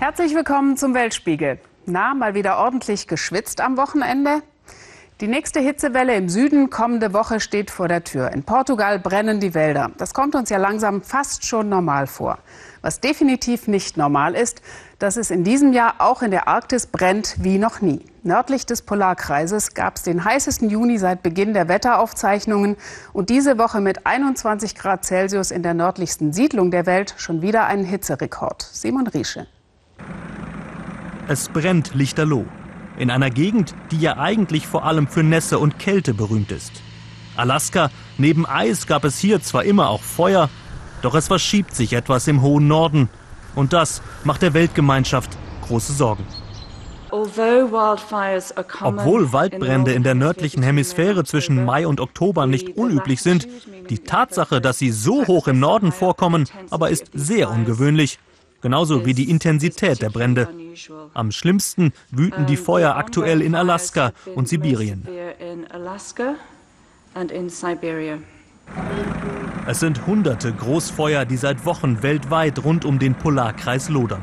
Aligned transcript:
Herzlich 0.00 0.34
willkommen 0.34 0.78
zum 0.78 0.94
Weltspiegel. 0.94 1.58
Na, 1.84 2.14
mal 2.14 2.32
wieder 2.32 2.56
ordentlich 2.56 3.06
geschwitzt 3.06 3.60
am 3.60 3.76
Wochenende? 3.76 4.40
Die 5.20 5.28
nächste 5.28 5.60
Hitzewelle 5.60 6.14
im 6.14 6.30
Süden 6.30 6.70
kommende 6.70 7.12
Woche 7.12 7.38
steht 7.38 7.70
vor 7.70 7.86
der 7.86 8.02
Tür. 8.02 8.32
In 8.32 8.42
Portugal 8.42 8.98
brennen 8.98 9.40
die 9.40 9.52
Wälder. 9.52 9.90
Das 9.98 10.14
kommt 10.14 10.34
uns 10.34 10.48
ja 10.48 10.56
langsam 10.56 11.02
fast 11.02 11.44
schon 11.44 11.68
normal 11.68 12.06
vor. 12.06 12.38
Was 12.80 13.00
definitiv 13.00 13.68
nicht 13.68 13.98
normal 13.98 14.36
ist, 14.36 14.62
dass 14.98 15.18
es 15.18 15.30
in 15.30 15.44
diesem 15.44 15.74
Jahr 15.74 15.96
auch 15.98 16.22
in 16.22 16.30
der 16.30 16.48
Arktis 16.48 16.86
brennt 16.86 17.36
wie 17.40 17.58
noch 17.58 17.82
nie. 17.82 18.02
Nördlich 18.22 18.64
des 18.64 18.80
Polarkreises 18.80 19.74
gab 19.74 19.96
es 19.96 20.02
den 20.02 20.24
heißesten 20.24 20.70
Juni 20.70 20.96
seit 20.96 21.22
Beginn 21.22 21.52
der 21.52 21.68
Wetteraufzeichnungen 21.68 22.78
und 23.12 23.28
diese 23.28 23.58
Woche 23.58 23.82
mit 23.82 24.06
21 24.06 24.76
Grad 24.76 25.04
Celsius 25.04 25.50
in 25.50 25.62
der 25.62 25.74
nördlichsten 25.74 26.32
Siedlung 26.32 26.70
der 26.70 26.86
Welt 26.86 27.12
schon 27.18 27.42
wieder 27.42 27.66
einen 27.66 27.84
Hitzerekord. 27.84 28.66
Simon 28.72 29.06
Riesche. 29.06 29.46
Es 31.30 31.48
brennt 31.48 31.94
lichterloh. 31.94 32.44
In 32.98 33.08
einer 33.08 33.30
Gegend, 33.30 33.76
die 33.92 34.00
ja 34.00 34.16
eigentlich 34.16 34.66
vor 34.66 34.84
allem 34.84 35.06
für 35.06 35.22
Nässe 35.22 35.60
und 35.60 35.78
Kälte 35.78 36.12
berühmt 36.12 36.50
ist. 36.50 36.72
Alaska, 37.36 37.92
neben 38.18 38.46
Eis 38.46 38.88
gab 38.88 39.04
es 39.04 39.16
hier 39.16 39.40
zwar 39.40 39.62
immer 39.62 39.90
auch 39.90 40.02
Feuer, 40.02 40.50
doch 41.02 41.14
es 41.14 41.28
verschiebt 41.28 41.72
sich 41.72 41.92
etwas 41.92 42.26
im 42.26 42.42
hohen 42.42 42.66
Norden. 42.66 43.08
Und 43.54 43.72
das 43.72 44.02
macht 44.24 44.42
der 44.42 44.54
Weltgemeinschaft 44.54 45.38
große 45.68 45.92
Sorgen. 45.92 46.26
Obwohl 48.80 49.32
Waldbrände 49.32 49.92
in 49.92 50.02
der 50.02 50.16
nördlichen 50.16 50.64
Hemisphäre 50.64 51.22
zwischen 51.22 51.64
Mai 51.64 51.86
und 51.86 52.00
Oktober 52.00 52.48
nicht 52.48 52.76
unüblich 52.76 53.22
sind, 53.22 53.46
die 53.88 54.00
Tatsache, 54.00 54.60
dass 54.60 54.78
sie 54.78 54.90
so 54.90 55.24
hoch 55.28 55.46
im 55.46 55.60
Norden 55.60 55.92
vorkommen, 55.92 56.48
aber 56.70 56.90
ist 56.90 57.08
sehr 57.14 57.50
ungewöhnlich 57.50 58.18
genauso 58.60 59.06
wie 59.06 59.14
die 59.14 59.30
Intensität 59.30 60.02
der 60.02 60.10
Brände. 60.10 60.48
Am 61.14 61.32
schlimmsten 61.32 61.92
wüten 62.10 62.46
die 62.46 62.56
Feuer 62.56 62.96
aktuell 62.96 63.42
in 63.42 63.54
Alaska 63.54 64.12
und 64.34 64.48
Sibirien. 64.48 65.06
Es 69.66 69.80
sind 69.80 70.06
hunderte 70.06 70.52
Großfeuer, 70.52 71.24
die 71.24 71.36
seit 71.36 71.64
Wochen 71.64 72.02
weltweit 72.02 72.64
rund 72.64 72.84
um 72.84 72.98
den 72.98 73.14
Polarkreis 73.14 73.88
lodern. 73.88 74.22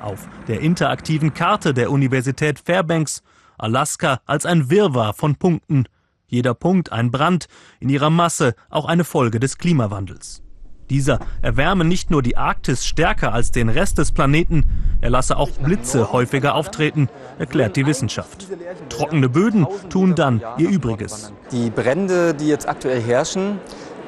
Auf 0.00 0.28
der 0.48 0.60
interaktiven 0.60 1.34
Karte 1.34 1.74
der 1.74 1.90
Universität 1.90 2.60
Fairbanks 2.60 3.22
Alaska 3.58 4.20
als 4.26 4.46
ein 4.46 4.70
Wirrwarr 4.70 5.14
von 5.14 5.36
Punkten. 5.36 5.86
Jeder 6.28 6.54
Punkt 6.54 6.92
ein 6.92 7.10
Brand, 7.10 7.46
in 7.80 7.88
ihrer 7.88 8.10
Masse 8.10 8.54
auch 8.68 8.84
eine 8.84 9.04
Folge 9.04 9.40
des 9.40 9.58
Klimawandels. 9.58 10.42
Dieser 10.90 11.18
erwärme 11.42 11.84
nicht 11.84 12.10
nur 12.10 12.22
die 12.22 12.36
Arktis 12.36 12.86
stärker 12.86 13.32
als 13.32 13.50
den 13.50 13.68
Rest 13.68 13.98
des 13.98 14.12
Planeten, 14.12 14.64
er 15.00 15.10
lasse 15.10 15.36
auch 15.36 15.50
Blitze 15.50 16.12
häufiger 16.12 16.54
auftreten, 16.54 17.08
erklärt 17.38 17.76
die 17.76 17.86
Wissenschaft. 17.86 18.46
Trockene 18.88 19.28
Böden 19.28 19.66
tun 19.90 20.14
dann 20.14 20.40
ihr 20.58 20.68
Übriges. 20.68 21.32
Die 21.50 21.70
Brände, 21.70 22.34
die 22.34 22.48
jetzt 22.48 22.68
aktuell 22.68 23.00
herrschen, 23.00 23.58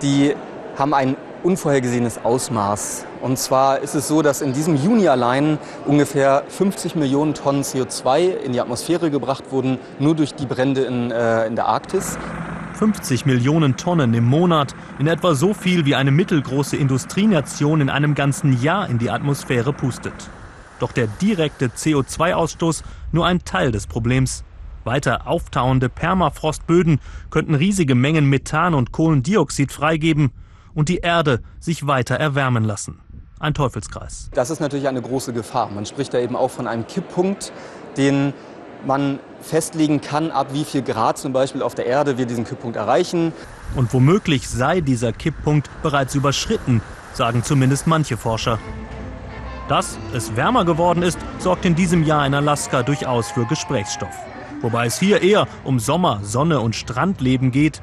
die 0.03 0.35
haben 0.77 0.95
ein 0.95 1.17
unvorhergesehenes 1.43 2.25
Ausmaß. 2.25 3.05
Und 3.23 3.39
zwar 3.39 3.81
ist 3.81 3.95
es 3.95 4.09
so, 4.09 4.23
dass 4.23 4.41
in 4.41 4.53
diesem 4.53 4.77
Juni 4.77 5.09
allein 5.09 5.59
ungefähr 5.87 6.45
50 6.49 6.95
Millionen 6.95 7.35
Tonnen 7.35 7.63
CO2 7.63 8.37
in 8.37 8.53
die 8.53 8.61
Atmosphäre 8.61 9.11
gebracht 9.11 9.45
wurden, 9.51 9.79
nur 9.99 10.15
durch 10.15 10.35
die 10.35 10.47
Brände 10.47 10.83
in, 10.83 11.11
äh, 11.11 11.47
in 11.47 11.57
der 11.57 11.67
Arktis. 11.67 12.19
50 12.79 13.27
Millionen 13.27 13.77
Tonnen 13.77 14.15
im 14.15 14.25
Monat, 14.25 14.77
in 15.01 15.09
etwa 15.09 15.35
so 15.35 15.53
viel 15.53 15.85
wie 15.85 15.97
eine 15.97 16.13
mittelgroße 16.13 16.77
Industrienation 16.77 17.81
in 17.81 17.91
einem 17.91 18.15
ganzen 18.15 18.63
Jahr 18.63 18.89
in 18.89 18.99
die 18.99 19.11
Atmosphäre 19.11 19.73
pustet. 19.73 20.31
Doch 20.79 20.93
der 20.93 21.09
direkte 21.09 21.67
CO2-Ausstoß 21.67 22.85
nur 23.11 23.27
ein 23.27 23.41
Teil 23.45 23.73
des 23.73 23.89
Problems. 23.89 24.45
Weiter 24.85 25.27
auftauende 25.27 25.89
Permafrostböden 25.89 27.01
könnten 27.31 27.57
riesige 27.57 27.97
Mengen 27.97 28.27
Methan 28.27 28.75
und 28.75 28.93
Kohlendioxid 28.93 29.73
freigeben 29.73 30.31
und 30.73 30.89
die 30.89 30.99
Erde 30.99 31.41
sich 31.59 31.89
weiter 31.89 32.15
erwärmen 32.15 32.63
lassen. 32.63 33.01
Ein 33.41 33.55
Teufelskreis. 33.55 34.31
Das 34.35 34.51
ist 34.51 34.61
natürlich 34.61 34.87
eine 34.87 35.03
große 35.03 35.33
Gefahr. 35.33 35.69
Man 35.75 35.85
spricht 35.85 36.15
da 36.15 36.19
eben 36.21 36.37
auch 36.37 36.53
von 36.53 36.69
einem 36.69 36.87
Kipppunkt, 36.87 37.53
den 37.97 38.33
man 38.87 39.19
festlegen 39.41 40.01
kann, 40.01 40.31
ab 40.31 40.49
wie 40.53 40.65
viel 40.65 40.83
Grad 40.83 41.19
zum 41.19 41.33
Beispiel 41.33 41.63
auf 41.63 41.75
der 41.75 41.87
Erde 41.87 42.19
wir 42.19 42.27
diesen 42.27 42.45
Kipppunkt 42.45 42.77
erreichen. 42.77 43.33
Und 43.75 43.93
womöglich 43.93 44.49
sei 44.49 44.81
dieser 44.81 45.13
Kipppunkt 45.13 45.69
bereits 45.83 46.15
überschritten, 46.15 46.81
sagen 47.13 47.43
zumindest 47.43 47.87
manche 47.87 48.17
Forscher. 48.17 48.59
Dass 49.69 49.99
es 50.15 50.35
wärmer 50.35 50.65
geworden 50.65 51.03
ist, 51.03 51.19
sorgt 51.39 51.67
in 51.67 51.75
diesem 51.75 52.05
Jahr 52.05 52.27
in 52.27 52.35
Alaska 52.35 52.83
durchaus 52.83 53.31
für 53.31 53.45
Gesprächsstoff. 53.45 54.15
Wobei 54.63 54.87
es 54.87 54.99
hier 54.99 55.23
eher 55.23 55.47
um 55.63 55.79
Sommer, 55.79 56.21
Sonne 56.23 56.61
und 56.61 56.75
Strandleben 56.75 57.51
geht. 57.51 57.83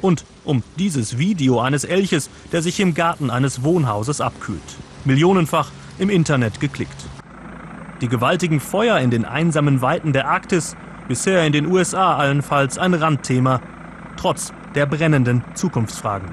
Und 0.00 0.24
um 0.44 0.64
dieses 0.78 1.18
Video 1.18 1.60
eines 1.60 1.84
Elches, 1.84 2.30
der 2.50 2.62
sich 2.62 2.80
im 2.80 2.94
Garten 2.94 3.30
eines 3.30 3.62
Wohnhauses 3.62 4.20
abkühlt. 4.20 4.60
Millionenfach 5.04 5.70
im 5.98 6.10
Internet 6.10 6.58
geklickt. 6.60 6.96
Die 8.02 8.08
gewaltigen 8.08 8.58
Feuer 8.58 8.98
in 8.98 9.12
den 9.12 9.24
einsamen 9.24 9.80
Weiten 9.80 10.12
der 10.12 10.26
Arktis, 10.26 10.76
bisher 11.06 11.46
in 11.46 11.52
den 11.52 11.66
USA 11.66 12.16
allenfalls 12.16 12.76
ein 12.76 12.94
Randthema, 12.94 13.60
trotz 14.16 14.52
der 14.74 14.86
brennenden 14.86 15.44
Zukunftsfragen. 15.54 16.28